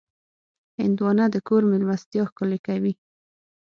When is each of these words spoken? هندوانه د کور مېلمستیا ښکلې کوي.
هندوانه 0.79 1.25
د 1.31 1.35
کور 1.47 1.61
مېلمستیا 1.71 2.23
ښکلې 2.29 2.59
کوي. 2.67 2.93